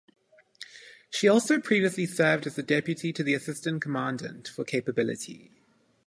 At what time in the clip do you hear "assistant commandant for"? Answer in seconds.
3.35-4.63